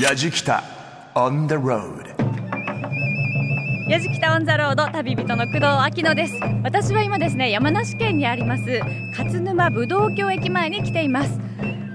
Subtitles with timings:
[0.00, 0.64] やじきた
[1.14, 2.08] on the road
[3.86, 6.34] やじきたオンザロード旅人の工藤秋乃です。
[6.62, 11.38] 私は今ですね山梨県にあります勝沼ぶどう峡駅前に来ています。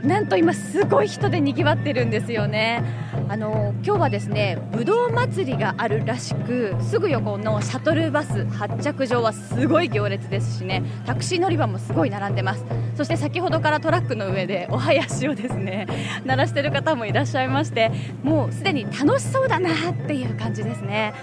[0.03, 2.83] なんと今すごい人で賑わってるんですよね。
[3.27, 12.63] あの今日はですねぶどう祭りがあるらしくすぐ横のシャトルバス発着場はすごい行列ですしねタクシー乗り場もすごい並んでます。
[12.95, 15.87] そして先ほどからトラックの上でお囃子をですね
[16.23, 17.91] 鳴らしている方もいらっしゃいまして
[18.23, 19.73] もうすでに楽しそうだなっ
[20.07, 21.13] ていう感じですね。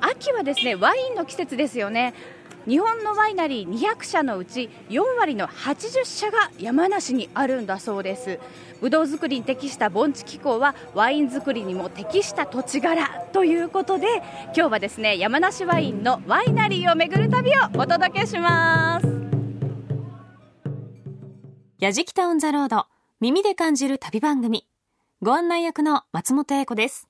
[0.00, 2.14] 秋はですねワインの季節ですよね。
[2.66, 8.38] 日本のワイナリー200社のうち4割の80社が山梨にあるんだそうです。
[8.80, 14.06] ぶどう作りに適した盆地気候はワイン作りにも適した土地柄ということで
[14.54, 19.08] 今日はですね山梨ワインのワイナリーを巡る旅をお届けします。
[21.78, 22.86] やじきたオンザロード
[23.20, 24.66] 耳で感じる旅番組。
[25.22, 27.08] ご案内役の松本英子です。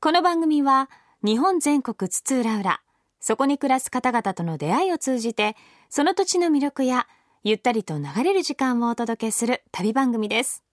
[0.00, 0.90] この番組は
[1.22, 2.80] 日本全国津々浦々
[3.20, 5.56] そこに暮らす方々との出会いを通じて
[5.88, 7.06] その土地の魅力や
[7.42, 10.64] ゆったりと流れる時間をお届けする旅番組です。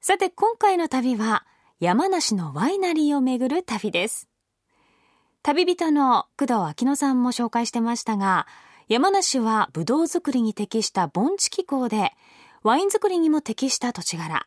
[0.00, 1.44] さて今回の旅は
[1.78, 4.28] 山梨のワイナリーを巡る旅です。
[5.42, 8.46] 旅人の工藤明乃さんも紹介してましたが
[8.88, 12.12] 山梨はブドウ作りに適した盆地気候で
[12.62, 14.46] ワイン作りにも適した土地柄。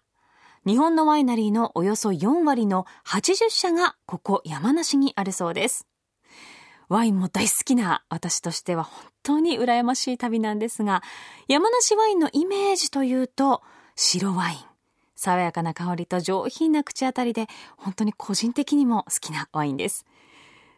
[0.65, 5.87] 日本のワイナリーのおよそ4割の80社がここ山梨にあるそうです。
[6.89, 11.01] ワインも大好きな私としては本当に羨ましい旅なんですが
[11.47, 13.61] 山梨ワインのイメージというと
[13.95, 14.57] 白ワイン。
[15.15, 20.05] 爽やかな香りと上品な口当たりで本当に個人的にも好きなワインです。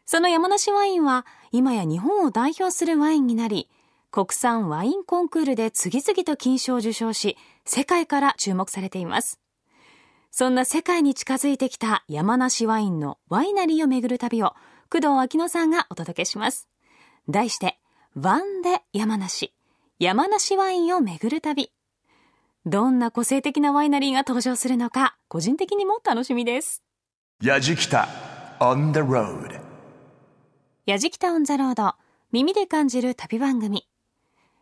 [0.05, 3.69] その山梨ワインは今や日本を代表するワインになり
[4.11, 9.39] 国産ワインコンクールで次々と金賞を受賞し世界から注目されています。
[10.29, 14.53] そんな世界に近づいてきた山梨ワインのワイナリーを巡る旅を
[14.89, 16.67] 工藤明乃さんがお届けします。
[17.27, 17.79] 題して
[18.15, 19.53] ワンデ山梨。
[19.99, 21.71] 山梨ワインを巡る旅。
[22.65, 26.83] どんな個性的なワイナリーが登場するのか個人的にも楽しみです。
[27.41, 28.07] やじきた
[28.59, 29.59] on the road.
[30.85, 31.95] やじきたオンザロード
[32.31, 33.87] 耳で感じる旅番組。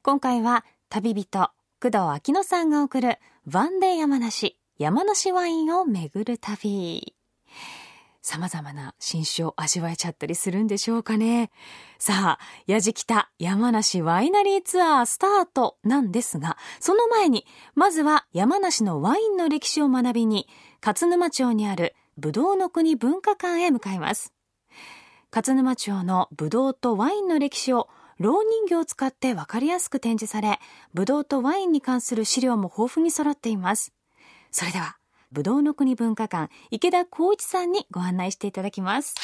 [0.03, 3.17] 今回は旅人工藤明乃さんが送る
[3.51, 7.13] ワンデー山梨山梨ワインを巡る旅
[8.23, 11.51] 様々な新種を味わえちゃったりするんでしょうかね。
[11.99, 17.45] さあ、やじきた山梨ワイナリーツアースタートなんですが、その前に、
[17.75, 20.47] まずは山梨のワインの歴史を学びに、
[20.81, 24.33] 勝沼町にあるぶどうの国文化館へ向かいます。
[25.35, 27.89] 勝沼町のぶどうとワインの歴史を
[28.19, 30.59] 老人形を使ってわかりやすく展示され、
[30.93, 33.91] ぶどうとワインに関する資料も豊富に揃っています。
[34.49, 34.95] それでは、
[35.33, 39.15] ぶどうの国文化館池田光一さんにご案内していただきます。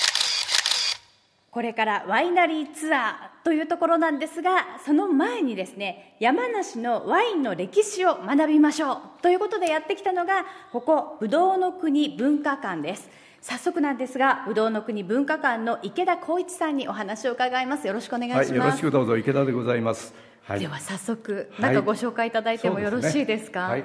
[1.51, 13.09] これからワイナリーツアーというところなんですがその前にですね山梨のワインの歴史を学びましょうということでやってきたのがここぶどうの国文化館です。
[13.41, 17.85] 早速なんですがぶどうの国文化館の池田光一さんにお話を伺います。
[17.85, 23.83] よろしくお願いします、はい、よろしくどうぞ池田でございます、はい、では早速中ご紹介いただいてもよろしいですか、はい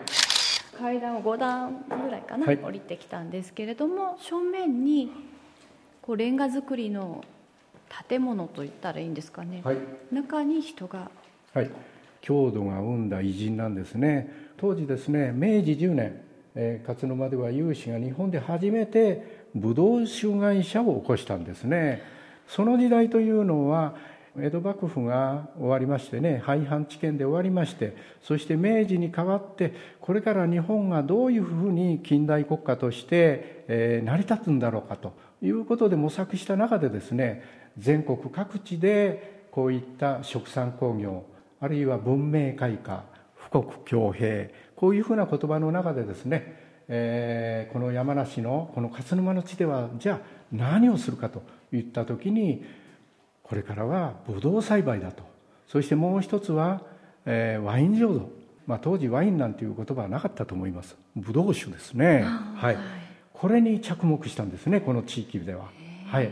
[0.78, 2.58] 階段を5段ぐらいかな、はい。
[2.58, 5.10] 降りてきたんですけれども正面に
[6.02, 7.24] こうレンガ造りの
[8.08, 9.76] 建物といったらいいんですかね、はい。
[10.12, 11.10] 中に人が。
[11.52, 11.70] はい、
[12.20, 14.30] 郷土が生んだ偉人なんですね。
[14.56, 16.20] 当時ですね明治10年、
[16.54, 22.02] えー勝沼では有志が日本で初めてブドウ酒会社を起こしたんですね。
[22.48, 23.94] その時代というのは
[24.37, 37.45] 江戸幕府が終わりましてね廃藩置県で終わりましてそして明治に代わってこれから日本がどういうふうに近代国家として、え成り立つんだろうかということで模索した中でですね
[37.78, 41.25] 全国各地でこういった殖産工業
[41.61, 43.05] あるいは文明開化
[43.53, 50.21] 富国強兵こういうふうな言葉の中でですね、えーこの山梨のこの勝沼の地ではじゃあ
[50.53, 51.42] 何をするかと
[51.72, 52.65] いった時に
[53.44, 55.22] これからはブドウ栽培だと。
[55.68, 56.82] そしてもう一つは、
[57.24, 58.28] えーワイン醸造、
[58.66, 60.96] まあ、当時ワインなんていう言葉はなかったと思います。
[61.14, 62.24] ブドウ酒ですね。
[62.56, 62.76] はい。
[63.32, 65.68] これに着目したんですねこの地域では。
[66.06, 66.30] はい。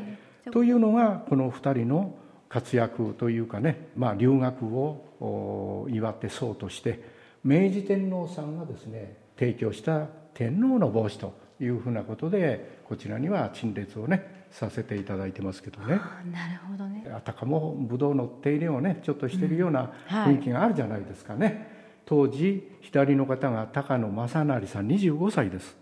[0.50, 2.14] というのがこの二人の
[2.48, 7.02] 活躍というかね、まあ、留学をお祝ってそうとして
[7.44, 15.94] 明治天皇さんがですね提供した天皇の帽子というふうなことでこちらには陳列をねさせていただいてますけどね。
[15.94, 17.04] あなるほどね。
[17.12, 20.34] あたかもブドウの手入れをねちょっとしてるようなはい。
[20.34, 21.68] 雰囲気があるじゃないですかね、
[22.04, 25.76] 当時左の方が高野正成さん25歳です。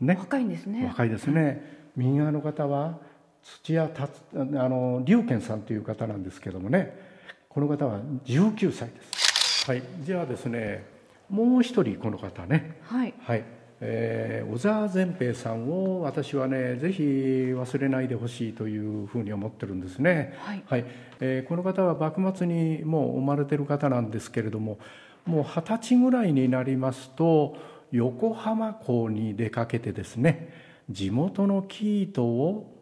[0.00, 0.16] ね。
[0.18, 0.86] 若いんですね。
[0.86, 1.82] 若いですね。
[1.96, 2.98] 右側の方は
[3.42, 4.38] 土屋達あ
[4.68, 7.12] の龍賢さんという方なんですけどもね。
[7.48, 9.70] この方は19歳です。
[9.70, 9.82] はい。
[10.00, 10.84] じゃあですね
[11.28, 12.78] もう一人この方ね。
[12.82, 13.14] はい。
[13.20, 13.44] はい、
[13.84, 20.34] えー小沢善平さんを私はねぜひ忘れないでほしいというふうに思ってるんですね。
[20.66, 20.84] はい。
[21.20, 24.78] えーこの方は幕末にもう生まれてる方なんですけれども
[25.26, 27.56] もう二十歳ぐらいになりますと
[27.90, 30.52] 横浜港に出かけてですね
[30.88, 32.72] 地元の生糸を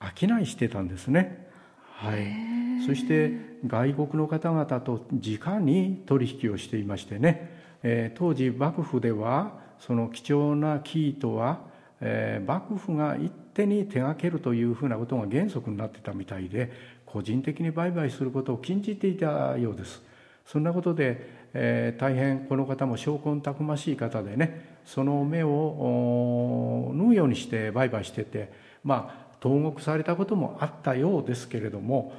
[0.00, 1.46] 商いしてたんですね。
[1.82, 2.86] はい。
[2.86, 3.32] そして
[3.66, 7.50] 外国の方々と直に取引をしていましてね、
[7.82, 11.60] えー当時幕府ではその貴重な生糸は、
[12.00, 16.70] えー幕府が一手に手がけるというふうなことが原則になってたみたいで
[17.06, 20.02] 個人的に売買することを禁じていたようです。
[20.44, 28.52] そんなことで、えー大変この方も証拠たくましい方でねその目を縫うようにして売買してて
[28.84, 32.12] まあ投獄されたこともあったようですけれども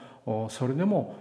[0.49, 1.15] それでも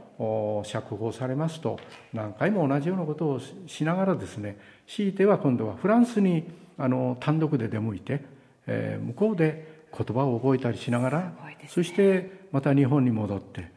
[0.64, 1.78] 釈放されますと
[2.12, 8.22] 何回も同じようなことをししながらですね強いては今度はフランスにあの単独で出向いて、
[8.66, 11.56] えー向こうで言葉を覚えたりしながら、ね。
[11.68, 13.70] そしてまた日本に戻って、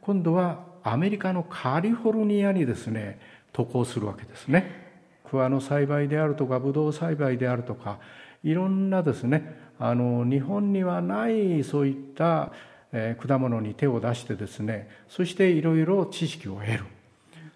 [0.00, 3.20] 今度はアメリカのカリフォルニアにですね
[3.52, 4.90] 渡航するわけですね。
[5.30, 7.98] 桑の栽培であるとかブドウ栽培であるとか
[8.42, 12.52] いろんなですねあの日本にはないそういった、
[12.92, 16.84] えー果物に手を出してですねそしていろいろ知識を得る。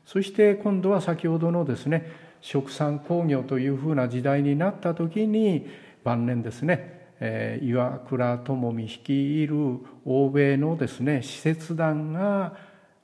[0.07, 2.11] そして今度は先ほどのですね
[2.41, 5.67] 食産工業というふうな時代になった時に
[6.05, 9.55] 晩年ですね、えー岩倉智美率いる
[10.05, 12.55] 欧米のですね使節団が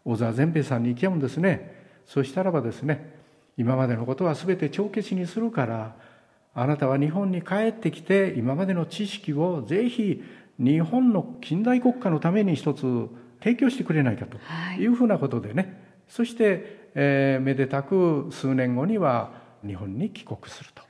[0.05, 1.79] 小沢善平さんに行きゃうんですね。
[2.07, 3.19] そしたらばですね
[3.57, 5.95] 今までのことは全て帳消しにするから
[6.55, 10.23] あなたは日本に帰ってきて今までの知識をぜひ
[10.61, 13.09] 日本の近代国家のために一つ
[13.43, 14.79] 提供してくれないかとはい。
[14.79, 15.81] いうふうなことでね。
[16.09, 19.33] そして、えーめでたく数年後には
[19.67, 20.83] 日本に帰国すると。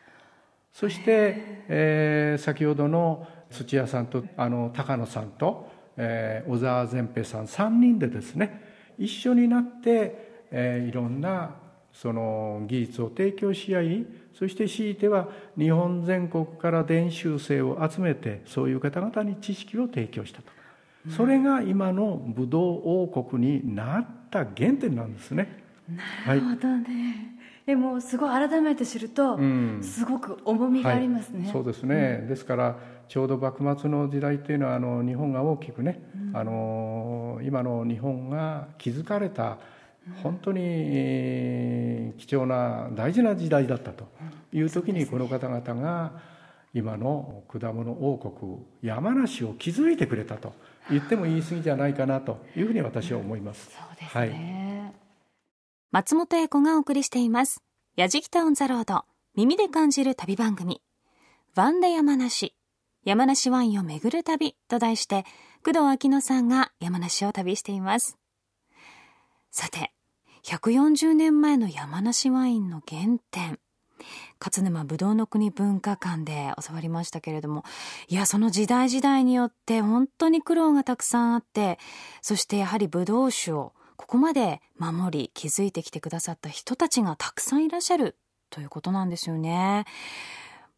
[0.72, 8.62] そして、えー先ほどの土屋さんとあの高野さんと、えー小沢善平さん3人でですね
[8.98, 11.54] 一緒になって、えーいろんな
[11.92, 15.28] その技術を提供し合いそして強いては
[15.58, 20.60] 日本全国から伝習生を集めてそういう方々に知識を提供したと。
[21.16, 25.60] それが今のブドウ王国になった原点なんですね。
[26.26, 27.36] なるほどね、
[27.66, 29.80] でもすごい改めて知ると、ん。
[29.82, 32.78] すごく重みがありますね、はい、そうですね、ですから
[33.08, 36.00] ちょうど幕末の時代っていうのはあの日本が大きくね、
[36.32, 39.58] あの今の日本が築かれた
[40.22, 44.08] 本当にえー貴重な大事な時代だったと
[44.52, 46.12] いう時にこの方々が
[46.74, 50.52] 今の果物王国山梨を築いてくれたと
[50.90, 53.70] 言っても言い過ぎじゃないかなというふうに私は思います。
[53.70, 54.94] そうですはいね、
[55.90, 57.62] 松本英子がお送りしています。
[57.96, 59.04] やじきたオンザロード、
[59.34, 60.80] 耳で感じる旅番組。
[61.56, 62.54] ワンデ山梨、
[63.04, 65.24] 山梨ワインを巡る旅と題して、
[65.64, 68.19] 工藤明乃さんが山梨を旅しています。
[69.50, 69.92] さて、
[70.44, 73.58] 140年前の山梨ワインの原点。
[74.42, 77.64] 勝沼ぶどうの国文化館で教わりましたけれども、
[78.08, 81.78] いや、その時代時代によって本当に苦労がたくさんあって、
[82.22, 88.16] そしてやはりぶどう酒をここまで守り築いてきてくださった人たちがたくさんいらっしゃる
[88.50, 89.84] ということなんですよね。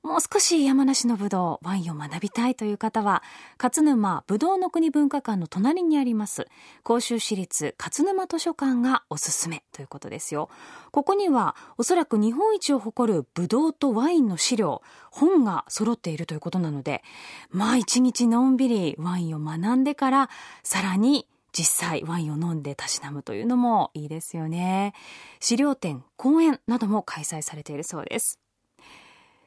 [0.02, 3.22] もう少し山梨のぶどう、ワインを学びたいという方は、
[3.56, 6.48] 勝沼ぶどうの国文化館の隣にあります、
[6.82, 10.50] 甲州市立勝沼図書館がおすすめということですよ。
[10.90, 14.82] ここには、おそらく日本一を誇るぶどうとワインの資料、
[15.12, 17.04] 本が揃っているということなので、
[17.50, 20.30] まあ一日のんびりワインを学んでから、
[20.64, 24.94] さらに実際ワインを飲んでたしなむというのもいいですよね。
[25.38, 28.40] 資料展、講演なども開催されているそうです。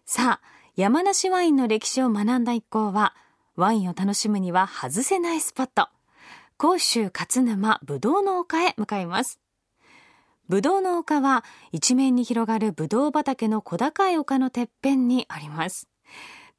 [0.07, 3.15] さあ、山梨ワインの歴史を学んだ一行は、
[3.55, 5.89] ワインを楽しむには外せないスポット。
[6.57, 9.39] 甲州勝沼ぶどうの丘へ向かいます。
[10.47, 15.89] ぶどうの丘は一面に広がるぶどう畑の小高い丘のてっぺんにあります。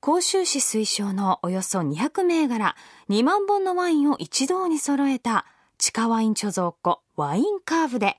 [0.00, 2.74] 甲州市推奨のおよそ200銘柄
[3.08, 5.46] 2万本のワインを一堂に揃えた
[5.78, 8.18] 地下ワイン貯蔵庫ワインカーブで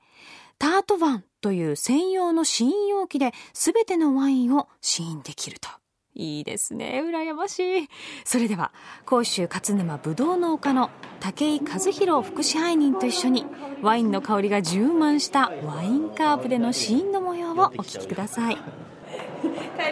[0.59, 5.69] タートワンという専用の試飲容器で全てのワインを試飲できると。
[6.13, 7.03] いいですね。
[7.05, 7.89] 羨ましい。
[8.25, 8.71] それでは、
[9.05, 13.45] 甲州勝沼ぶどう農家の武井和弘副支配人と一緒に、
[13.83, 18.55] ワインの香りが充満したワインカーブでの試飲の模様をお聞きください。
[18.57, 18.61] 帰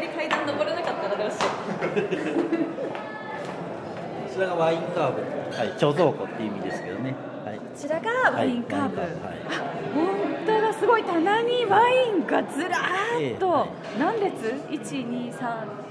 [0.01, 1.49] り階段登れなかったらどうしよ
[2.71, 2.75] う
[4.35, 5.21] ちらがワインカーブ、
[5.55, 7.15] はい、貯蔵庫っていう意味ですけどね。
[7.55, 7.59] はい。
[7.59, 9.09] こちらがワインカーブ、はい
[9.95, 10.05] 本
[10.45, 15.85] 当だすごい棚にワインがずらーっと、何列 ?123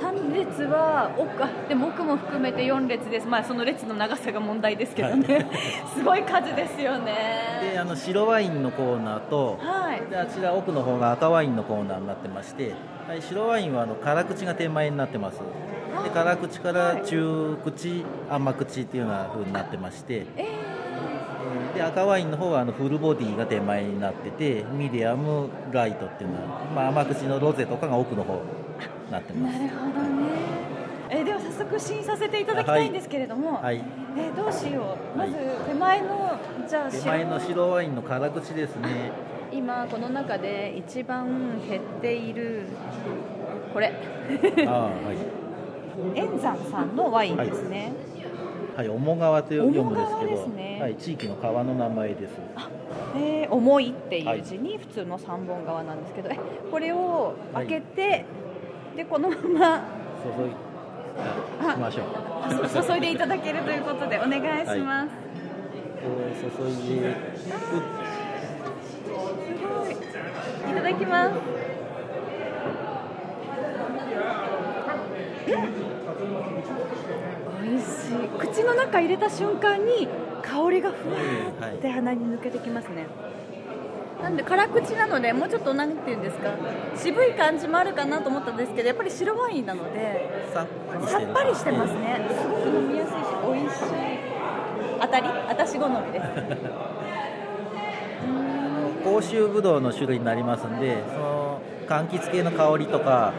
[0.00, 3.26] 3列は奥あでも奥も含めて4列です。
[3.26, 5.46] まあその列の長さが問題ですけどね、
[5.96, 10.10] すごい数ですよで、ねあの白ワインのコーナーと、はい。
[10.10, 12.74] であちら奥の方が赤ワインのコーナーになってまして、
[13.08, 15.40] はい、白ワインはあの辛口が手前になってます。
[16.02, 20.63] で辛口から中口、甘口っていうような風になってまして、ええー
[21.74, 28.40] で赤ワインの方はあのフルボディが手前になっててミディアムライトっていうのは、まあ、甘口のロゼとかが奥の方に
[29.10, 29.58] なってーます。
[29.58, 30.74] なるほどね。
[31.10, 33.84] えーでは早速試飲させていただきたいんですけれども、はい。
[34.16, 35.18] えーどうしよう。
[35.18, 35.34] まず
[35.66, 36.38] 手前の
[36.68, 39.12] じゃあ手前の白ワインの辛口ですね。
[39.52, 42.66] 今この中で一番減っている
[43.72, 43.92] これ。
[44.66, 45.44] ああはい。
[46.14, 48.13] 円山さんのワインですね、はい、
[48.82, 50.78] 面川と読むんですけどね。
[50.80, 52.32] はい、地域の川の名前です。
[53.16, 56.38] えー重いっていう字に普通の三本川なんですけど、え
[56.70, 58.24] これを開けて、
[58.96, 59.84] でこのまま
[60.22, 60.50] 注い
[61.62, 62.06] あしましょう。
[62.84, 67.48] 注いでいただけるということでお願いします、こう注いです
[69.10, 69.94] ごい。
[70.72, 71.34] いただきます
[77.64, 78.28] 美味しい。
[78.38, 80.08] 口の中入れた瞬間に
[80.42, 83.06] 香りがふわーって鼻に抜けてきますね、
[84.22, 86.50] なんで辛口なのでもうちょっとなんていうんですか
[86.96, 92.28] 渋い感じもあるかなと思ったんですけどやっぱり白ワインなのでさっぱりしるさってぱりしてますね。
[92.28, 93.16] すごく飲みやすいし
[93.46, 93.84] 美味しい。
[95.00, 95.28] 当たり？
[95.48, 96.24] 私好みです。
[99.04, 103.34] 甲州ぶどうの種類になりますんでその柑橘系の香りとか、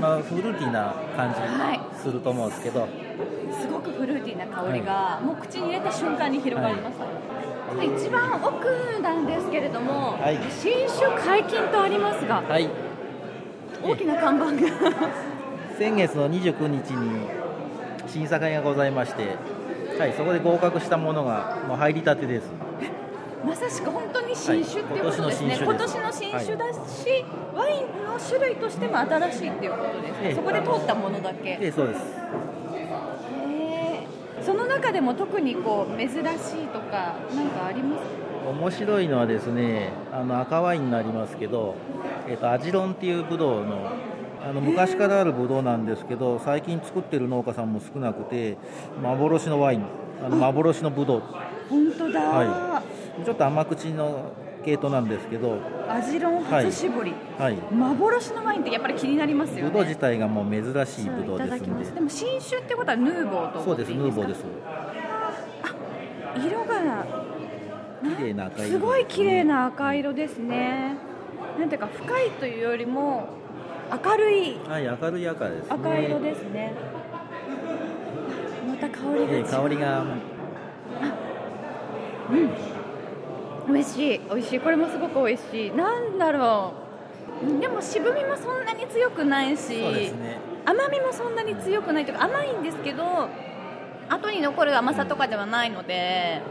[0.00, 1.80] まあ、フルーティーな感はい。
[1.96, 2.86] じすると思うんですけど、
[3.52, 6.96] すごくフルーティーな香りが、もう口に入れた瞬間に広がります、
[8.04, 10.38] 一番奥なんですけれども、はい。
[10.50, 12.68] 新酒解禁とありますがはい、
[13.82, 15.28] 大きな看板が。
[15.78, 17.28] 先月の29日に
[18.08, 19.36] 審査会がございまして、
[19.98, 22.50] はい、そこで合格したものがもう入りたてです。
[23.46, 32.00] まさしく本当に新酒っていうことですね、はい今年のの新新酒だし、ワインの種類としても新しいっていうことですね、ええそこで通ったものだけ、でそうです
[34.48, 36.22] その中でも特にこう珍しい
[36.68, 38.02] とか、なんかあります？
[38.48, 41.74] 面白いのはですねあの赤ワインになりますけど、
[42.26, 43.92] えっとアジロンっていうブドウの
[44.42, 48.56] あの昔からあるブドウなんですけど最近作ってる農家さんも少なくて
[49.02, 49.84] 幻のワイン
[50.24, 51.22] あの幻のブドウ。
[51.68, 52.82] 本当だ、は
[53.22, 54.32] ちょっと甘口の
[54.64, 59.62] 系統なんですけど、アジロン初搾り、はい、幻のワインってやっぱり気になりますよね。
[59.62, 61.84] ブドウ自体がもう珍しいブドウですんで。
[61.84, 64.40] でも新酒ってことはヌーボーとそうですヌーボーでです。
[64.40, 64.46] す
[66.46, 67.04] 色が
[68.16, 70.96] 綺麗な赤いすごい綺麗な赤色ですね。
[71.58, 73.28] なんていうか深いというよりも
[74.04, 74.58] 明るい。
[74.68, 75.66] はい明るい赤ですね。
[75.70, 76.72] 赤色ですね。
[78.68, 79.32] また香りが。
[79.32, 80.04] ええ香りが
[83.68, 84.60] 美味しい美味しい。
[84.60, 85.70] これもすごく美味しい。
[85.72, 86.72] なんだろ
[87.44, 87.60] う。
[87.60, 90.12] でも渋みもそんなに強くないしね。
[90.64, 93.28] 甘みもそんなに強くないというか甘いんですけど
[94.08, 96.42] 後に残る甘さとかではないので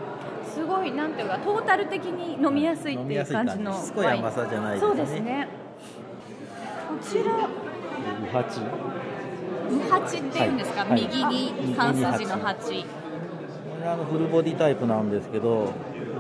[0.54, 3.92] すごいなんていうかトータル的に飲みやすいっていう感じのすい感じ。
[3.92, 4.88] しつこい甘さじゃないですね。
[4.88, 5.48] そうですね。
[6.88, 7.50] こちら。
[9.70, 10.18] 五八？
[10.18, 11.02] っていうんですか、はい。
[11.02, 12.56] 右に関数字の八。
[12.64, 12.86] これ
[13.88, 15.74] あのフルボディタイプなんですけど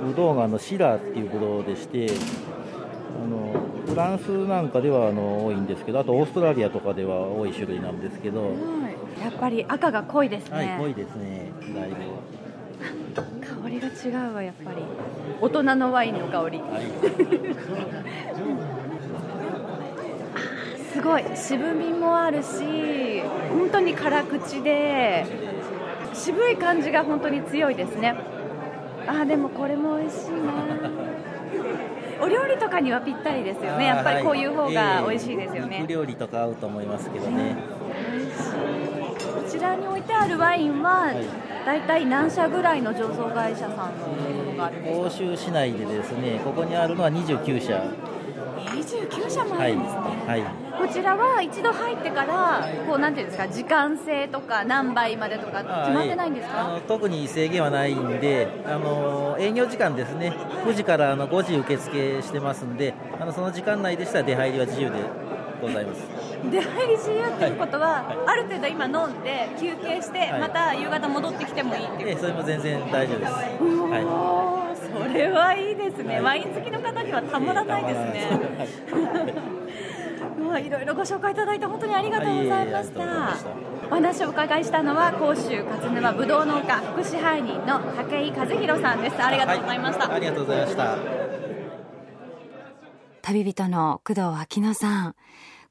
[0.05, 2.07] ブドウがあのシラーっていうブドウでして
[3.21, 3.53] あの
[3.85, 9.21] フランスなんかではあの多いんですけどあとオーストラリアとかでは多い種類なんですけど、はい。
[9.21, 11.51] やっぱり赤が濃いですね、はい濃いですね。
[11.75, 11.95] だいぶ。
[13.63, 14.77] 香りが違うわやっぱり。
[15.41, 16.59] 大人のワインの香り。
[16.59, 16.83] はい。
[20.93, 21.23] すごい。
[21.35, 25.25] 渋みもあるし本当に辛口で
[26.17, 28.15] 渋い感じが本当に強いですね。
[29.07, 30.53] あーでもこれも美味しいな。
[32.19, 33.85] お料理とかにはぴったりですよね。
[33.85, 37.55] やっぱりこういう方が美味しいですよね、ええ肉料理とか合うと思いますけどね、
[38.11, 38.41] 美味しい。
[39.31, 41.13] こちらに置いてあるワインは、
[41.65, 41.81] だい。
[41.81, 44.07] たい何社ぐらいの醸造会社さんの
[44.43, 45.03] ものがあるんですか？
[45.03, 46.41] 甲州市内でですね。
[46.43, 47.83] ここにあるのは29社。
[48.73, 50.43] 29社もあはいるんですね、はい
[50.77, 60.33] こちらは一度入ってからこうなんていうんですか時間制とか何杯までとか決まってないんですあかの特に制限はないんであの営業時間ですね。
[60.65, 64.95] 9時からあの5時受付してますんであのその時間内でしたら出入りは自由で
[65.61, 66.01] ございます。
[66.51, 70.41] 出入り自由っていうことは、ある程度今飲んで休憩して、はい。
[70.41, 76.23] また夕方戻ってきてもいいっていうええそれも全然大丈夫です、はおーそれはいいですね、はい。
[76.23, 78.29] ワイン好きの方にはたまらないですね。
[80.37, 83.37] まあいろいろご紹介いただいて本当にありがとうございましたた。
[83.87, 89.23] お話をお伺いしたのは甲州勝沼ぶどう農家副支配人の武井和弘さんです。
[89.23, 90.13] ありがとうございました。
[90.13, 90.97] ありがとうございました
[93.21, 95.15] 旅人の工藤昭乃さん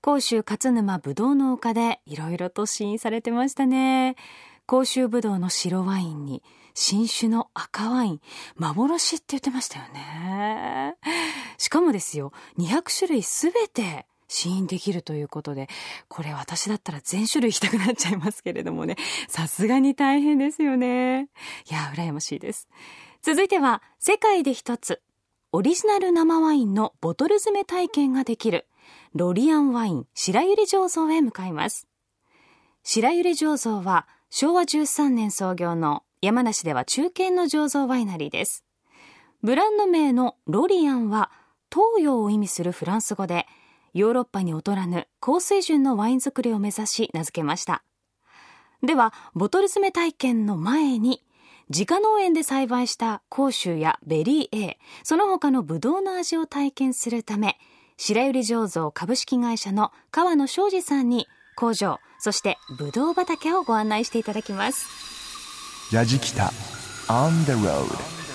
[0.03, 4.15] 甲州勝沼ぶどう農家でいろいろと試飲されてましたね
[4.67, 6.43] 甲州ぶどうの白ワインに
[6.75, 8.21] 新種の赤ワイン
[8.57, 10.97] 幻って言ってましたよね
[11.57, 15.69] しかもですよ200種類すべて試飲できるということで
[16.09, 18.97] これ私だったら全種類行きたくなっちゃいますけれどもね。
[19.29, 21.29] さすがに大変ですよね。
[21.71, 22.69] いや羨ましいです。
[23.23, 25.01] 続いては世界で一つ
[25.53, 28.67] オリジナル生ワインのボトル詰め体験ができる
[29.15, 31.89] ロリアンワイン白百合醸造へ向かいます。
[32.83, 38.65] 白百合醸造は昭和13年創業の山梨では中堅の醸造ワイナリーです。
[39.43, 41.31] ブランド名のロリアンは
[41.73, 43.47] 東洋を意味するフランス語で
[43.97, 47.83] ヨーロッパに劣らぬ高水準のワイン作りを目指し名付けました。
[48.83, 51.23] ではボトル詰め体験の前に
[51.71, 57.57] 自家農園で栽培した甲州やベリー A その他のブドウの味を体験するため
[57.97, 61.27] 白百合醸造株式会社の川野昌司さんに
[61.57, 65.95] 工場そしてブドウ畑をご案内していただきます。
[65.95, 66.53] やじきた
[67.09, 68.26] On the road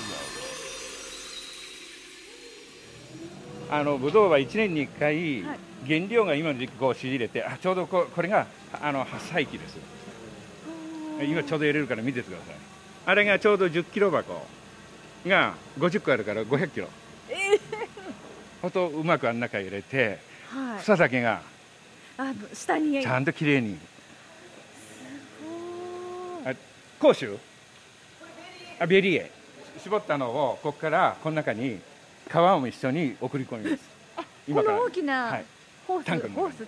[3.71, 5.57] あのブドウは1年に1回、はい。
[5.87, 8.45] 原料が今の時期こう仕入れてあちょうどここれが
[8.81, 9.77] あの発菜期です。
[11.23, 12.55] 今ちょうど入れるから見ててください。
[13.05, 14.45] あれがちょうど10キロ箱
[15.25, 16.89] が50個あるから500キロ。
[18.61, 20.83] ほんとうまくあん中入れてはい。
[20.83, 21.41] 房だけが
[22.17, 23.01] あの下に。
[23.01, 23.61] ちゃんときれい。
[23.61, 23.79] に
[26.45, 26.53] あ
[26.99, 27.37] 甲州？
[28.79, 29.31] あベリーエ
[29.81, 31.79] 絞ったのをここからこの中に
[32.31, 33.83] 皮も一緒に送り込みます。
[34.47, 35.45] この大きな、はい。
[35.87, 36.67] ホースタンクのホース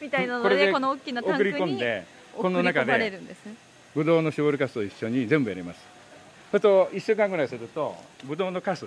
[0.00, 3.20] みたいなのででこの大きなタンク送りに込んで送この中で。
[3.94, 5.80] ブドウの搾りかすと一緒に全部入れます。
[6.50, 8.86] それと1週間ぐらいするとブドウのかす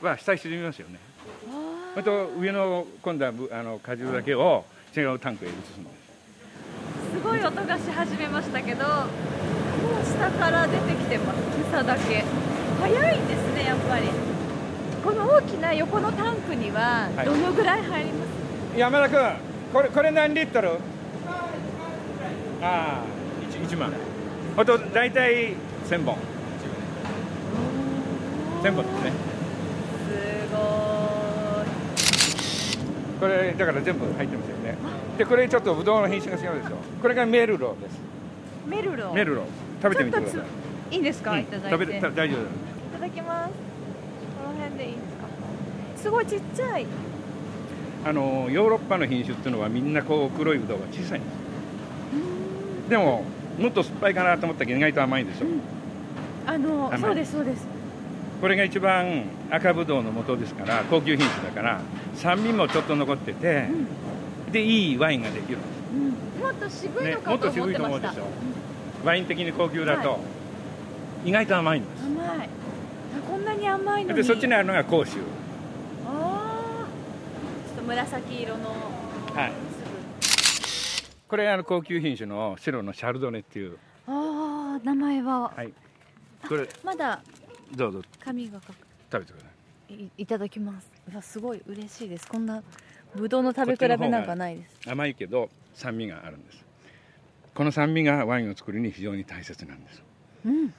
[0.00, 0.98] は下に沈みますよね。
[1.94, 4.64] それと上の今度はぶあの果汁だけを
[4.96, 9.06] 違うタンクへ移すんですすごい音がし始めましたけど、もう
[10.04, 11.38] 下から出てきてます。
[11.68, 12.24] 草だけ。
[12.80, 14.39] 早いんですねやっぱり。
[15.04, 17.26] この大きな横のタンクにははい。
[17.26, 18.24] どのぐらい入りま
[18.74, 18.78] す？
[18.78, 19.36] 山田君
[19.72, 20.78] これこれ何リットル？
[22.62, 23.02] ああ
[23.50, 23.92] 1, 1万。
[24.56, 25.54] あと大体
[25.88, 26.16] 1000本。
[28.62, 29.12] 1000本ですね。
[30.06, 30.58] すご
[33.20, 34.76] これだから全部入ってますよね。
[35.16, 36.76] でこれちょっとブドウの品種が違うでしょ。
[37.00, 37.94] これがメルロです。
[37.94, 37.98] い。
[38.68, 39.12] メルロ。
[39.14, 39.44] メルロ。
[39.82, 40.94] 食べてみてください。
[40.94, 41.40] いいんですか、うん。
[41.40, 41.70] いただいて。
[41.70, 42.44] 食べ大丈夫い
[42.92, 43.69] ただきます。
[44.70, 46.02] この辺でいいですか？
[46.02, 46.86] すごいちっちゃい。
[48.04, 52.90] あのヨーロッパの品種っていうのはみんなこう黒いブドウが小さいんです。
[52.90, 53.24] でも
[53.58, 55.46] もっと酸っぱいかなと思ったけど意外と甘いんですよ、
[56.46, 57.00] あの甘い。
[57.00, 57.66] そうですそうです。
[58.40, 61.82] これが一番赤ブドウの元ですから高級品種だから
[62.14, 63.68] 酸味もちょっと残ってて、
[64.50, 65.58] でいいワインができる。
[65.58, 65.60] ん。
[65.60, 65.70] で
[66.36, 67.92] すもっと渋いねの、かもっとと思ってました。
[67.92, 68.26] 渋いと思うでしょ
[69.04, 70.18] ワイン的に高級だと、は
[71.26, 72.04] 意外と甘いんです。
[72.06, 72.48] 甘い。
[73.16, 74.16] あこんなに甘いのに。
[74.16, 75.18] でそっちにあるのが甲州
[76.06, 76.86] ああ。
[77.68, 78.70] ちょっと紫色の。
[79.34, 79.52] はい
[81.28, 85.52] これあの高級品種の白のシャルドネっていうああ名前は。
[85.54, 85.72] はい
[86.48, 87.22] これまだ
[87.76, 88.74] どうぞ紙がかく
[89.12, 89.46] 食べてくださ
[89.90, 90.90] いいいただきます。
[91.12, 92.26] うわすごい嬉しいです。
[92.26, 92.62] こんな
[93.14, 94.90] ぶどうの食べ比べなんかないです。
[94.90, 96.64] 甘いけど酸味があるんです
[97.54, 100.02] この酸味がワインを作るに非常に大切なんです
[100.46, 100.74] うん。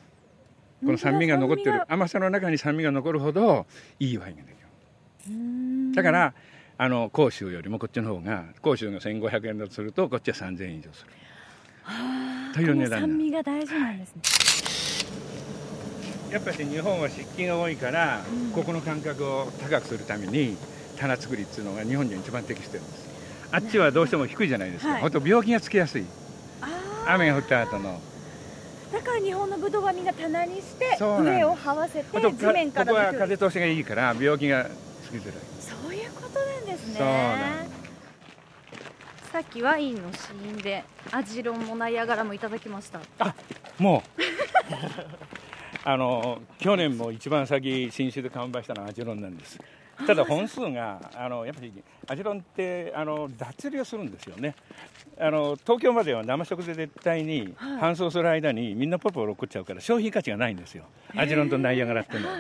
[0.84, 1.84] この酸味が残ってる。
[1.88, 3.65] 甘さの中に酸味が残るほど
[4.00, 5.96] いいワインができる。
[5.96, 6.34] だから
[6.78, 11.12] あの甲州よりもこっちの方が甲州が1500円だとするとこっちは3000円以上する。
[12.54, 14.22] という値この酸段味が大事なんですね。
[16.32, 18.22] やっぱり日本は湿気が多いから、
[18.56, 20.56] ここの感覚を高くするために
[20.98, 23.10] 棚作りっていうのが日本には一番適してるんです。
[23.52, 25.02] あっちはどうしても低いじゃないですか、はい。
[25.02, 26.06] ほんと病気がつきやすい。
[27.06, 28.00] 雨が降った後の
[28.91, 34.65] だから日本のぶどうはみんな棚にして上を這わせて地面かここは風通しがいいから病気が
[35.04, 35.36] つきづらい。
[35.60, 37.69] そういうことなんですね。
[39.32, 42.99] さっきワインの試飲でアジロンもナイアガラもいただきました。
[43.80, 44.21] もう。
[45.84, 49.58] あの去年も一番先新種で完売したのはアジロンなんです
[50.06, 51.72] ただ本数があのやっぱり
[52.08, 54.56] アジロンってあの脱流するんですよね。
[55.20, 60.86] あの東京までは生食で絶対に搬送する間にみんなポロポロ落っこっちゃうから商品価値がないんですよ。
[61.16, 62.40] アジロンとナイアガラってのは、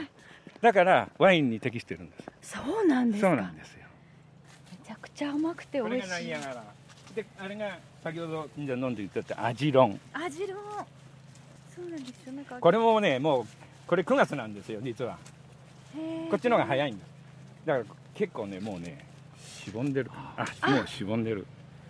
[0.61, 2.53] だからワインに適してるんです。
[2.53, 3.29] そうなんですか。
[3.29, 3.85] そうなんですよ。
[4.71, 6.27] めちゃくちゃ甘くて美味しい。
[6.29, 6.63] イアガラ
[7.15, 10.55] であれが先ほど飲んで言ってたアジロン味の
[11.75, 12.33] そうなんですよ。
[12.33, 13.45] なんかこれもねもう
[13.85, 15.17] これ9月なんですよ実は。
[16.29, 17.10] こっちの方が早いんです
[17.65, 19.05] だから結構ねもうね
[19.37, 20.87] しぼんでるあもう。
[20.87, 21.45] しぼんでる。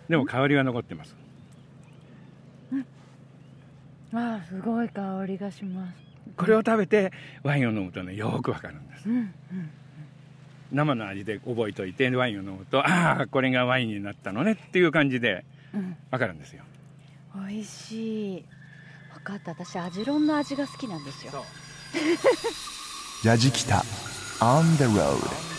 [0.08, 1.16] でも香りは残ってます。
[4.14, 5.94] あーすごい香りがします。
[6.36, 9.08] これを食べてワインを飲むとねよくわかるんです。
[9.08, 9.32] うんうん
[10.70, 15.96] 生の味で覚えといてワインを飲むとああこれがワインになったのねっていう感じでうん。
[16.10, 16.62] わかるんですよ。
[17.34, 18.44] 美味しい。
[19.14, 19.50] 分かった。
[19.52, 21.44] 私アジロンの味が好きなんですよ。
[23.24, 23.76] ヤジキタ
[24.40, 25.51] On the road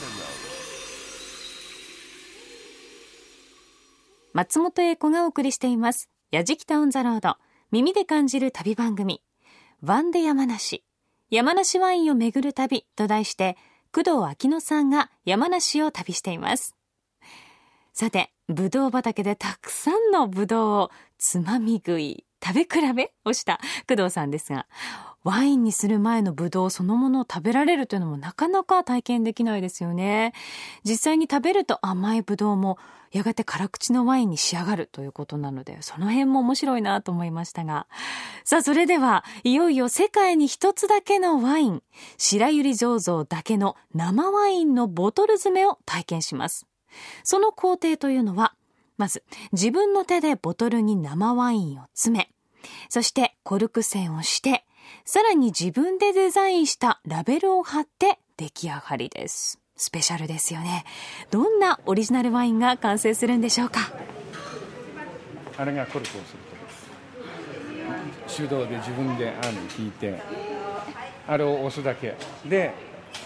[4.34, 6.10] 松本英子がお送りしています。
[6.32, 7.36] やじきたオンザロード。
[7.70, 9.22] 耳で感じる旅番組。
[9.84, 10.84] ワンで山梨。
[11.30, 13.58] 山梨ワインを巡る旅と題して、
[13.94, 14.12] 工藤
[14.46, 16.76] 明乃さんが山梨を旅しています。
[17.94, 24.66] さて、ぶどう畑でたくさんのぶどうをつまみ食い、食べ比べをした工藤さんですが、
[25.24, 30.34] ワインにする前のぶどうそのものを食べられるというのもなかなか体験できないですよね。
[30.84, 32.78] 実際に食べると甘いぶどうも
[33.14, 37.86] やがて辛口のワインに仕上がるということなので、その辺も面白いなと思いましたが。
[38.44, 41.84] さあ、それでは、いよいよ世界に一つだけのワイン、
[42.18, 46.66] 白百合醸造だけの生ワインのボトル詰めを体験します。
[47.24, 48.56] その工程というのは、
[48.98, 52.30] まず、自分の手でボトルに生ワインを詰め、
[52.90, 54.66] そしてコルク栓をして、
[55.06, 59.60] さらに自分でデザインしたラベルを貼って出来上がりです。
[59.76, 60.86] スペシャルですよね。
[61.32, 63.92] どんなオリジナルワインが完成するんでしょうか？
[65.58, 66.56] あれがコルクをすると
[68.28, 68.38] です。
[68.38, 70.22] 手動で自分であの引いて
[71.28, 72.16] あれを押すだけ
[72.46, 72.74] で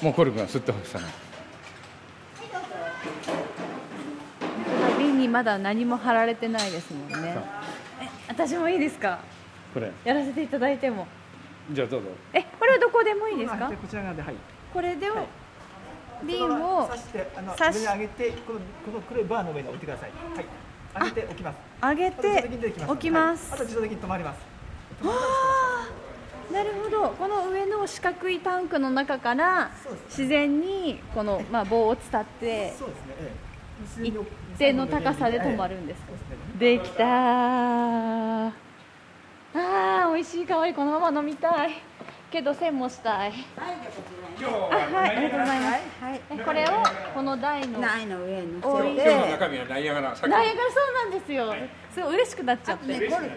[0.01, 1.11] もうコルクがすっとさない。
[4.99, 7.37] 瓶にまだ何も貼られてないですもんね。
[8.01, 9.19] え私もいいですか？
[9.73, 9.91] これ。
[10.03, 11.07] やらせていただいても
[11.71, 12.07] じゃあどうぞ。
[12.33, 13.67] えこれはどこでもいいですか？
[13.67, 14.35] こちら側ではい。
[14.73, 15.07] これで、
[16.23, 20.11] 瓶を刺してあの上に上げてこのこの黒いバーの上に置いてください。
[20.35, 20.45] はい。
[21.09, 21.57] 上げておきます。
[21.81, 23.59] 上げあと自動て置きます、はい。
[23.59, 24.39] あと自動的に止まります。
[26.53, 27.09] なるほど。
[27.09, 29.71] この上の四角いタンクの中から
[30.07, 33.15] 自然にこの、まあ、棒を伝ってそうですね。
[33.19, 33.47] ええ。
[34.07, 34.13] 一
[34.57, 36.01] 定の高さで止まるるんです
[36.57, 41.71] できたーあー美味しい香りこのまま飲みたい。
[42.29, 43.33] けど栓もしたい。
[44.39, 46.03] 今日あはいありがとうございます。
[46.03, 50.75] はい、えこれをこの台の苗の上に置いて乗せて、中身はナイアガラナイアガラそ
[51.07, 51.55] うなんですよ。
[51.93, 52.99] すごい嬉しくなっちゃって。
[52.99, 53.31] ね、コルク、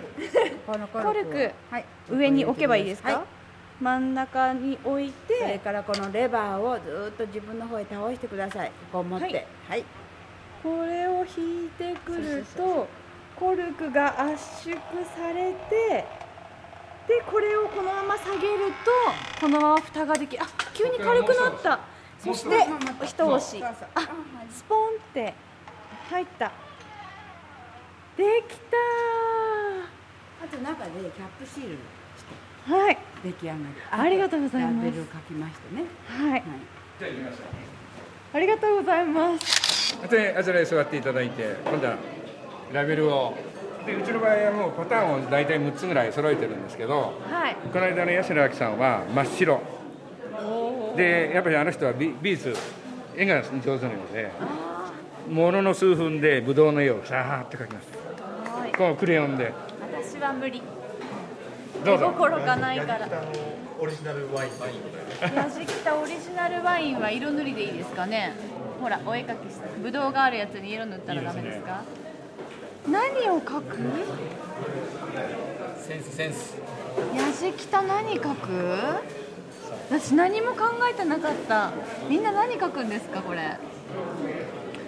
[0.67, 1.09] このコルク。
[1.09, 1.53] をコルク。
[1.71, 3.25] はい、上に置けばいいですか、はい。
[3.81, 8.69] 真ん中に置いそれてからこのレバーをずーっと自分の方へ倒してください。
[8.69, 9.47] ここを持って、はい。
[9.69, 9.85] はい、
[10.65, 12.89] これを引いてくると
[13.41, 14.77] コルクが圧縮
[15.17, 16.05] されて
[17.09, 21.81] でこれをこのまま下げるとこのまま蓋ができあ急に軽くなった。
[22.23, 22.51] そして
[23.03, 23.65] 一押し。
[23.65, 23.73] あ
[24.53, 25.33] スポンって
[26.11, 26.53] 入った。
[28.17, 28.61] でき
[30.43, 32.35] あと中でキャップシールして。
[32.69, 32.99] たはい。
[33.25, 33.63] 出来上がり。
[33.91, 34.75] ありがとうございます。
[34.77, 35.85] ラベルを書きましてね。
[36.07, 36.31] はい。
[36.33, 36.43] はい。
[36.99, 37.37] じゃあ行きましょ
[38.33, 39.99] ありがとうございます。
[40.05, 41.97] うであちらへ座っていただいて今度は
[42.73, 43.35] ラベルを。
[43.87, 47.57] でうちの場合はもうパターンを大体6つぐらい揃えてるんですけどはい。
[47.73, 49.61] この間の八代亜紀さんは真っ白。
[50.97, 52.55] でやっぱりあの人はビビーズ
[53.17, 54.31] 絵が上手なので
[55.31, 57.89] ものの数分でブドウの絵をさーって描きます。
[58.59, 58.73] はい。
[58.73, 59.51] このクレヨンで。
[59.93, 60.61] 私は無理。
[61.85, 62.11] どうぞ。
[62.11, 63.09] 心がないから。
[63.81, 64.51] オリジナルワイン
[65.35, 68.35] やじきたオリジナルワインは色塗りでいいですかね。
[68.79, 69.69] ほらお絵描きした。
[69.83, 71.83] ぶどうがあるやつに色塗ったらダメですか？
[72.89, 73.77] 何を描く？
[75.79, 76.55] センスセンス。
[77.15, 78.49] やじきた何描く？
[79.91, 81.73] 私何も考えてなかった。
[82.09, 83.59] みんな何描くんですかこれ？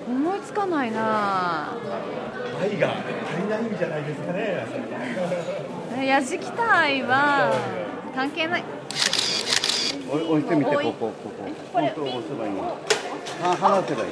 [0.09, 1.75] 思いつかないな。
[2.61, 2.95] 愛が
[3.29, 4.67] 足りないんじゃないですかね。
[5.97, 7.55] ぁやじきた愛は
[8.15, 8.65] 関係ない。
[10.13, 11.45] 押してみて、ここ、ここ。
[11.75, 11.97] 押せ
[12.35, 12.77] ばいいの。
[13.45, 14.09] あ、離せばいい。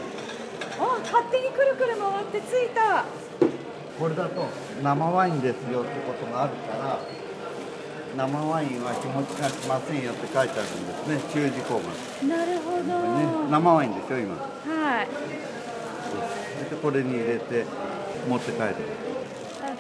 [0.79, 3.05] あ勝手にくるくる回ってついた
[4.01, 4.49] これだと
[4.83, 6.99] 生ワインですよってことがあるから、
[8.17, 11.21] 生ワインは日持ちがしませんよって書いてあるんですね。
[11.31, 11.93] 注意事項が、
[12.27, 14.37] なるほど、ね、生ワインですよ今。
[14.37, 15.09] はい。
[16.71, 17.67] でこれに入れて
[18.27, 19.10] 持って帰る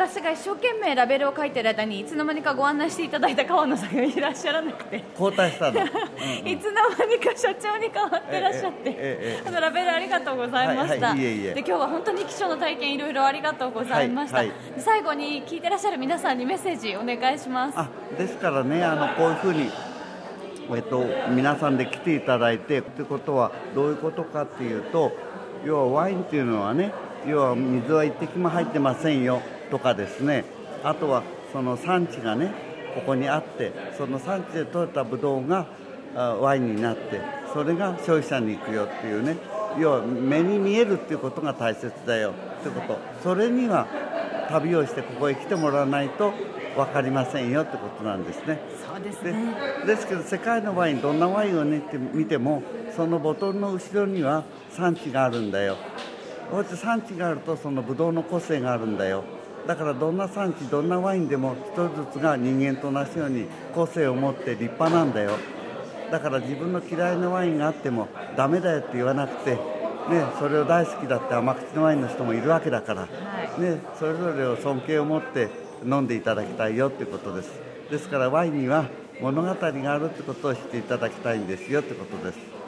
[0.01, 5.05] 私が一生懸命ラベルを書いてる間にいつの間にかご案内していただいた川野さんがいらっしゃらなくて。
[5.13, 5.79] 交代したの。
[6.49, 11.53] いつの間にか社長に変わってらっしゃって、あのラベルありがとうございました、はいはいいえいえ。
[11.53, 17.79] で今日は本当に貴重な体験いろいろありがとうございました、はいはで最後に聞いてらっしゃる皆さんにメッセージお願いします。
[17.79, 19.71] あですからねあのこういうふうに、
[20.71, 25.13] えっと、皆さんで来ていただいてってことはどういうことかっていうと
[25.67, 26.91] 要はワインっていうのはね
[27.27, 30.45] 要は水は一滴も入ってませんよとかですね。
[30.83, 32.53] あとはその産地がね
[32.95, 35.67] ここにあってその産地で取れたブドウが
[36.17, 37.21] あワインになって
[37.53, 39.37] それが消費者に行くよっていうね
[39.79, 42.99] 要は目に見えるっていうことが大切だよってこと。
[43.23, 43.87] それには
[44.49, 46.33] 旅をしてここへ来てもらわないと
[46.77, 48.59] 分かりませんよってことなんですね。
[48.85, 49.55] そうですでね
[49.87, 52.63] ですけど世界のワインどんなワインをねって見ても
[52.97, 55.77] そのボトルの後ろには産地があるんだよ。
[56.51, 59.23] こうやって産地があるとそのブドウの個性があるんだよ
[59.67, 65.33] だからどんな産地どんなワインでも一人ずつが人間と同じように個性を持って立派なんだよ。
[66.11, 69.59] だから自分の嫌いなワインがあってもダメだよって言わなくて、ね、
[70.39, 75.49] それを大好きだって甘口のワインの人もいるわけだから、ね、それぞれを尊敬を持って
[75.85, 77.51] 飲んでいただきたいよってことです。
[77.91, 78.89] ですからワインには
[79.21, 82.39] 物語があるってことを知っていただきたいんですよってことです。
[82.39, 82.60] はい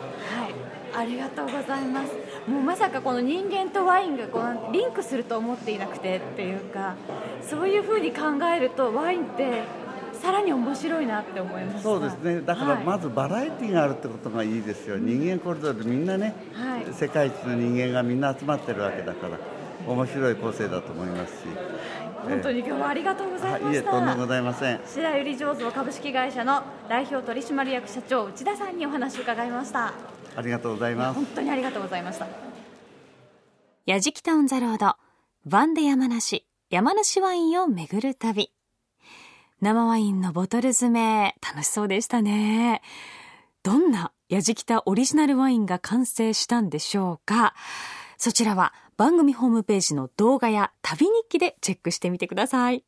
[0.95, 2.13] ありがとうございます。
[2.51, 6.95] もうまさかこの人間とワインがこのリンクすると思っていなくてっていうか
[7.41, 8.23] そういうふうに考
[8.55, 9.63] えるとワインって
[10.13, 12.41] さらに面白いなって思いましたそうですね。
[12.41, 12.85] だからはい。
[12.85, 16.93] まずバラエティーがあるってことがいいですよ、人間これぞれみんなね、はい。
[16.93, 19.39] 世界一の人間がみんな集まってるわけだから
[19.87, 21.47] 面白い構成だと思いますし、
[22.29, 23.77] 本当に今日はありがとうございまい。
[23.77, 24.81] えした、とんでもございません。
[24.87, 29.93] 白百合醸造株式会社の代表取締役社長内田さんにお話を伺いました
[30.37, 32.27] ありがとうございます本当にありがとうございました
[33.85, 34.95] やじきたオンザロード、
[35.51, 38.53] ワンデ山梨、山梨ワインを巡る旅。
[39.61, 42.81] 生ワインのボトル詰め、楽しそうでしたね。
[43.65, 47.55] どんなやじきたオリジナルワインが完成したんでしょうか
[48.19, 52.85] そちらは番組ホームページの動画や旅日記でチェックしてみてください。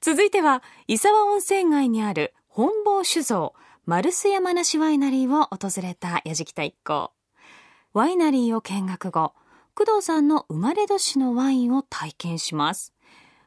[0.00, 3.54] 続いては、伊沢温泉街にある本坊酒造、
[3.88, 7.10] マルス山梨ワイナリーを訪れたやじきた一行。
[7.94, 9.32] ワイナリーを見学後、
[9.74, 12.92] 工藤さんの生まれ年のワインを体験します。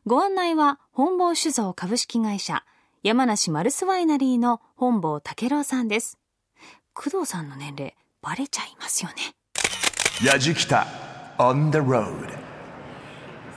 [0.07, 2.63] ご案内は本坊酒造株式会社
[3.03, 6.17] 山梨マルスワイナリーの本坊武郎さんです。
[6.95, 9.35] 工藤さんの年齢バレちゃいますよね。
[10.25, 10.87] やじきた
[11.37, 12.27] on the road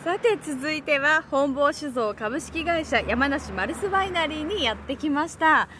[0.05, 5.71] さて続いては本坊酒造株式会社山梨マルスワイナリーにやってきました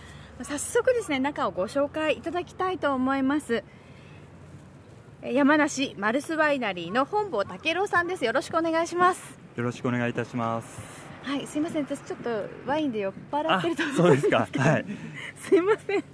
[0.43, 3.63] 早速ですね中をご紹介いただきたいと思います
[5.23, 10.95] え山梨マルスワイナリーの本坊武郎さんですよろしくお願いしますよろしくお願いいたします。
[11.23, 12.29] はいすいません私ちょっと
[12.67, 14.47] ワインで酔っ払ってると思そうですか。
[14.51, 14.85] けどはい。
[15.39, 16.05] すいません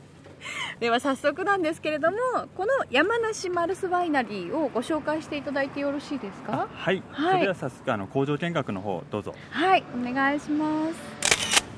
[0.79, 2.17] では早速なんですけれども
[2.55, 6.69] この山梨マルスワイナリーをご紹介していただいてよろしいですか？
[6.73, 7.03] はい。
[7.11, 9.35] はいそれでは早速あの工場見学の方どうぞ。
[9.51, 11.20] はい、お願いします。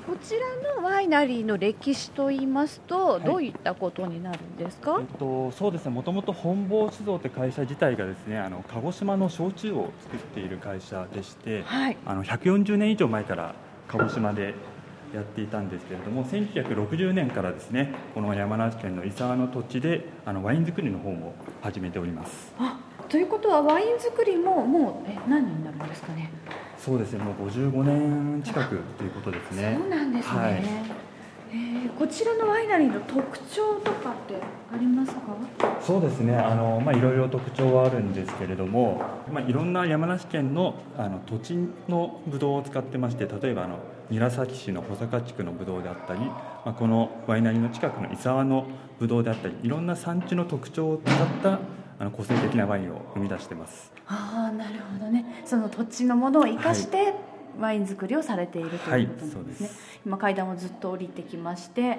[0.07, 4.99] こちらのワイナリーの歴史と言いますと、どういったことになるんですか？
[5.01, 5.19] えっ。
[5.19, 5.93] とそうですね。
[5.93, 13.55] もともと本坊酒造って会社自体がですね、あの鹿児島の焼酎を作っている会社でして、はいあの140年以上前から
[13.89, 14.55] 鹿児島で
[15.15, 22.53] やっていたんですけれども、1960年からですね、この山梨県の伊沢の土地であのワイン作りの方も始めております。
[23.13, 26.31] あ、ということはワイン作りももうえ何年になるんですかね？
[26.79, 27.23] そうですね。
[27.23, 29.79] もう55年近くということですね。
[29.81, 30.39] そうなんですね。
[30.39, 30.63] はい。
[31.53, 34.35] えーこちらのワイナリーの特徴とかって
[34.75, 35.21] ありますか？
[35.81, 41.55] そうですねあの、まあ、いろいろ特徴はあるんですけれども、まあ、いろんな山梨県のあの土地
[41.89, 43.79] のブドウを使ってまして例えばあの
[44.11, 48.67] 韮崎市の保坂地区のブドウであったり、まあ、このワイナリーの近くの伊沢の
[48.99, 51.61] ブドウであったりいろんな産地の特徴を使った
[52.03, 55.41] あの個性的なワインを生み出してますああ、なるほどね。
[55.45, 57.15] その土地のものを生かして、
[57.61, 59.67] ワイン作りをされているということなんですね。
[59.67, 61.99] そうです今階段をずっと降りてきまして、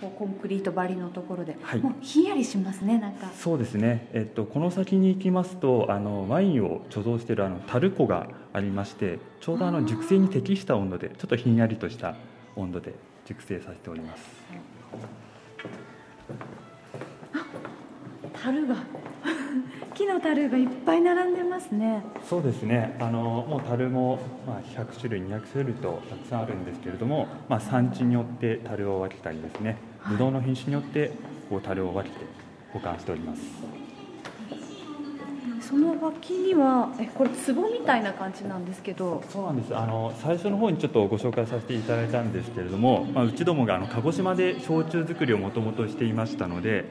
[0.00, 2.98] コンクリート張りのところで、はいもうひんやりしますね。
[2.98, 3.28] なんか。
[3.36, 12.14] そうですね、えっと、この先に行きますとあのワインを貯蔵しているあの樽庫がありましてちょうどあの熟成に適した温度でちょっとひんやりとした
[12.54, 12.94] 温度で
[13.26, 14.22] 熟成させております
[18.42, 18.76] 樽が
[20.00, 22.02] きの樽がいっぱい並んでますね。
[22.28, 22.96] そうですね。
[23.00, 29.76] あのもう樽も、まあ、100種類200種類とたくさんあるんですけれども、まあ、産地によって樽を分けたりですね。
[30.08, 31.12] ぶどうの品種によって
[31.50, 32.16] こう樽を分けて
[32.72, 33.42] 保管しております。
[35.60, 39.22] その脇にはえこれ壺みたいな感じなんですけど。
[39.28, 39.76] そうなんです。
[39.76, 46.86] あの最初の方にちょっとご紹介させていただいたんですけれども、まあ、うちどもがあの鹿児島で焼酎作りをもともとしていましたので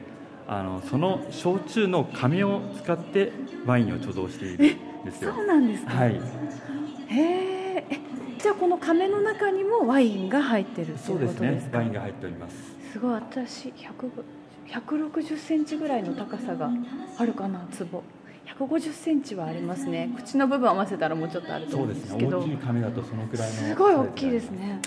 [0.48, 3.32] あのその焼酎の亀を使って
[3.66, 5.32] ワインを貯蔵しているんですよ。
[5.34, 5.94] そうなんですか？
[5.96, 6.14] はい。
[6.14, 6.18] へ
[7.78, 7.98] ええ
[8.38, 11.68] じゃあこの亀の中にもワインが入ってるそうですね。
[11.72, 12.56] ワインが入っております。
[12.92, 13.12] すごい。
[13.12, 14.10] 私100
[14.68, 16.70] 160センチぐらいの高さが
[17.18, 18.02] あるかな壺。
[18.58, 20.10] 150センチはありますね。
[20.16, 24.80] 口の部分合わせたらもうちょっとあるとそ思ううんですねですけど大きい亀だとそのくらいのすごい大きいですね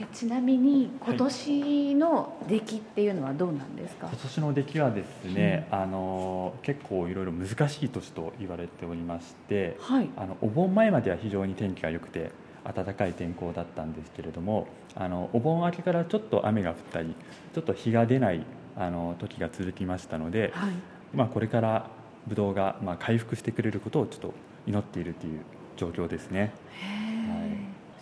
[0.00, 10.08] えちなみに今年の出来っていうのはどうなんですか、今年の出来はですね、あの結構いろいろ難しい年と言われておりまして、はい。
[10.16, 12.32] あのお盆前までは非常に天気が良くて
[12.64, 17.14] 暖かい天候だったんですけれどもあのお盆明けからちょっと雨が降ったり
[17.54, 18.44] ちょっと日が出ない
[18.76, 20.72] あの時が続きましたので、はい。
[21.14, 21.90] まあ、これから
[22.26, 24.34] ブドウがまあ回復してくれることをちょっと
[24.66, 25.40] 祈っているという
[25.76, 26.52] 状況ですね。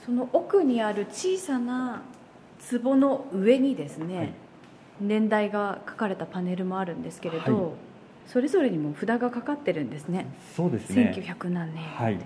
[0.05, 2.03] その奥にある小さな
[2.83, 4.35] 壺の上にですね、
[5.01, 7.73] 年代が書かれたパネルもあるんですけれど、はい。
[8.27, 10.27] それぞれにも札がかかってるんですね。
[10.57, 11.13] そうですね。
[11.17, 11.83] 1900何年。
[11.85, 12.19] はい、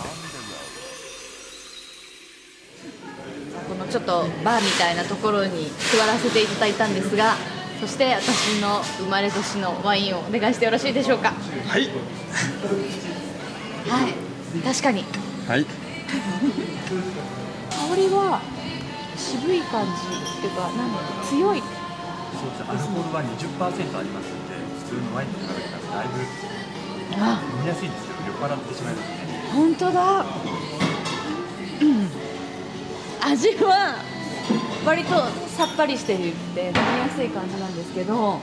[3.69, 7.35] このちょっとバーみたいなところに座らせていただいたんですが
[7.79, 11.31] そして私の生まれ年のワインをお願いしてよろしいでしょうか？
[11.69, 11.87] はい。
[13.87, 14.13] はい。
[14.65, 15.05] 確かに。
[15.47, 15.65] はい
[16.09, 18.41] 香りは
[19.17, 21.61] 渋い感じっていうかなんだろう強い。
[21.61, 26.13] そうですアルコールは20%ありますので普通のワインと比べたらだいぶ
[27.21, 29.15] あ飲みやすいんですよ酔っ払ってしまいますね。
[29.53, 30.23] 本当だ、う
[31.85, 32.09] ん、
[33.21, 33.95] 味は
[34.85, 35.15] 割と
[35.57, 38.39] さっぱりしてるって飲みやすい感じなんですけど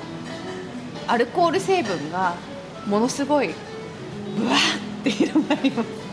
[1.07, 2.35] アルコール成分が
[2.87, 6.06] ものすごいうわーって広がります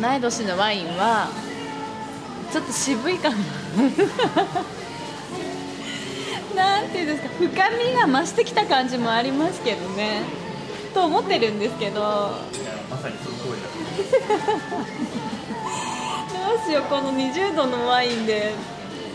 [0.00, 1.28] 同い年のワインは
[2.52, 3.36] ちょっと渋いかな
[6.54, 10.22] なんていうんですか深みが増してきた感じもありますけどね。
[10.92, 12.00] と思ってるんですけど。
[12.90, 13.52] まさにその通り
[16.32, 18.52] どうしようこの20度のワインで。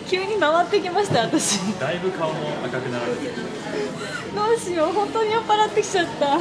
[0.09, 1.59] 急に回ってきました私。
[1.79, 3.33] だだいぶ顔も赤くなられてる。
[4.33, 6.39] どうしよう本当に酔っ払ってきちゃった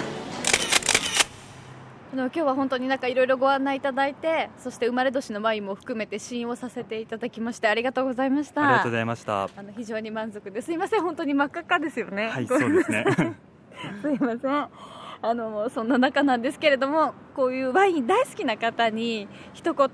[2.13, 8.63] あの今日は本当になんかいろいろご案内いただいてそして生まれ年のワインも含めて試飲をさせていただきましてありがとうございました。
[8.63, 9.45] ありがとうございました。
[9.45, 10.73] あの非常に満足です。
[10.73, 12.29] いません本当に真っ赤っかですよね。
[12.29, 13.05] はいそうですね。
[14.03, 14.69] すいません。
[15.23, 19.89] あのそんな中なんですけれどもこういうワイン大好きな方に一言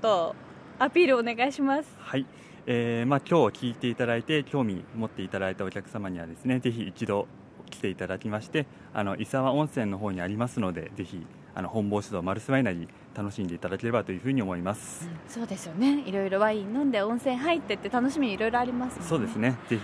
[0.79, 1.95] アピールお願いします。
[1.97, 2.25] はい、
[2.65, 7.27] えーまあ、今日聞いていただいて興味持っていただいたお客様にはですねぜひ一度
[7.69, 16.03] 来ていただきましてあの伊沢温泉の方にありますのでぜひあの本坊酒造マルスワイナリー楽しんでいただければというふうに思います、そうですよね。
[16.05, 19.05] いろいろワイン飲んで温泉入ってって楽しみいろいろありますね。
[19.07, 19.55] そうですね。
[19.69, 19.81] ぜひ。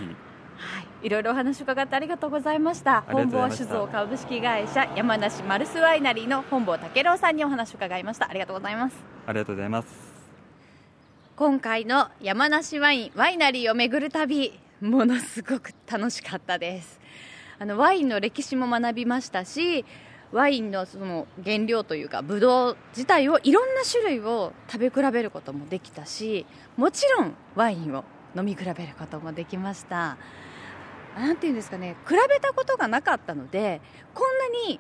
[1.03, 1.10] い。
[1.10, 3.01] ろいろお話伺ってありがとうございました。
[3.01, 8.29] 本坊酒造株式会社山梨マルスワイナリーの本坊武郎さんにお話を伺いました。
[8.29, 8.96] ありがとうございます。
[9.27, 9.87] ありがとうございます。
[11.35, 17.00] 今回の山梨ワインワイナリーを巡る旅ものすごく楽しかったです。
[17.60, 19.85] あのワインの歴史も学びましたし
[20.32, 26.46] ワインのその原料というかブドウ自体をいろんな種類を食べ比べることもできたし
[26.77, 28.04] もちろんワインを
[28.36, 30.17] 飲み比べることもできました。
[31.15, 33.82] なんていうんですかね比べたことがなかったので
[34.13, 34.80] こんなに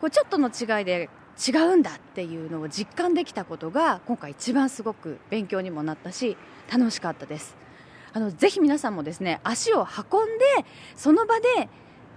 [0.00, 1.08] こうちょっとの違いで
[1.48, 6.36] 違うんだっていうのを実感できたことが今回一番すごく勉強にもなったし
[6.70, 7.56] 楽しかったです。
[8.12, 10.44] あのぜひ皆さんもですね足を運んで
[10.96, 11.68] その場で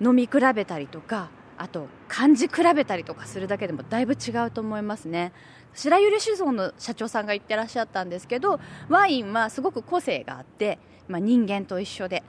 [0.01, 5.31] 飲み比べたりとかあと漢字比べたりとかするだけでもだいぶ違うと思いますね。
[5.73, 10.77] 白百合酒造の社長さんが言ってらっしゃったんですけどワインはすごく個性があって、
[11.07, 12.23] まあ、人間と一緒で。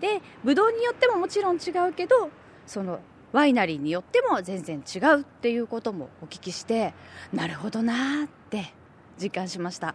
[0.00, 2.30] でブドウによってももちろん違うけど
[2.66, 3.00] その
[3.32, 6.94] ワイナリーによっても全然違うっていうこともお聞きして
[7.32, 8.72] なるほどなって
[9.20, 9.94] 実感しました。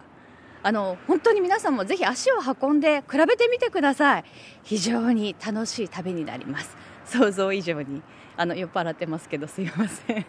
[0.62, 4.24] あの本当に皆さんもぜひ足を運んで比べてみてください。
[4.62, 6.74] 非常に楽しい旅になります。
[7.04, 8.02] 想像以上に。
[8.36, 10.26] あの酔っ払ってますけどすいません。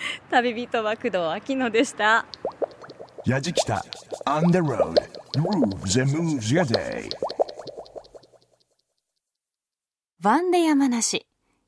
[0.30, 2.26] 旅人は工藤秋乃でした。
[3.26, 3.84] やじきた。
[4.26, 4.94] On the road.
[5.34, 7.08] Grooves and moves your day.
[10.22, 11.26] ワンデ山梨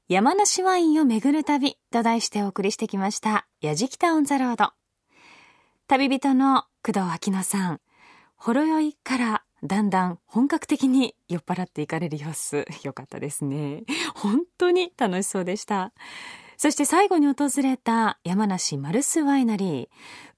[0.08, 3.46] 山梨ワインを巡る旅と題してお送りしてきました。
[3.60, 4.72] やじきたオンザロード。
[5.88, 7.80] 旅人の工藤秋乃さん。
[8.36, 13.84] ほろ酔いからだんだん本格的に酔っ払っていかれる様子、よかったですね。
[14.14, 15.92] 本当に楽しそうでした。
[16.56, 19.88] そして最後に訪れた山梨マルスワイナリ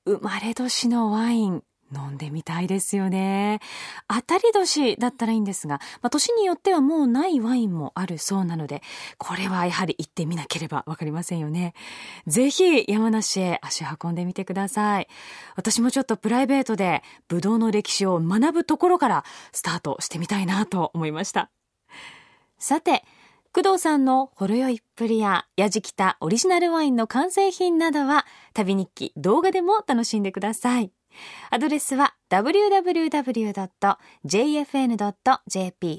[0.06, 0.10] ー。
[0.10, 1.64] 生まれ年のワイン。
[1.94, 3.60] 飲んでみたいですよね。
[4.08, 8.82] 当たり年だったらいいんですが、まあ、年によってはもうないワインもあるそうなので、
[9.18, 11.74] これはやはり行ってみなければわかりませんよね。
[12.26, 15.08] ぜひ山梨へ足運んでみてください。
[15.56, 21.50] 私もちょっとプライベートでブドウの歴史を学ぶところからスタートしてみたいなと思いました。
[22.58, 23.04] さて、
[23.52, 30.90] 工藤さんのほろ酔いっぷりや、やじきたオリジナルワインの完成品などは、旅日記、動画でも楽しんでください。
[31.50, 33.10] アドレスは www.jfn.jp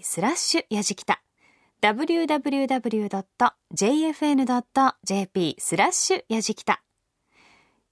[0.04, 1.22] スラッシュやじきた。
[1.82, 2.36] www.jfn.jp
[5.60, 6.82] スラッシュやじきた。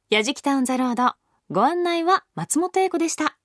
[0.10, 1.14] やじきたオンザロード。
[1.50, 3.38] ご案内は松本英子でした。